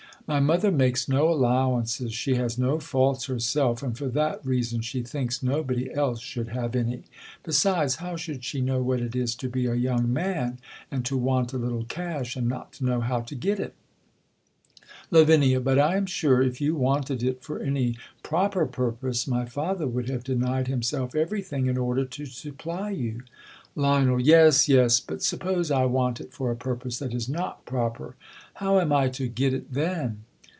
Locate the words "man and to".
10.13-11.17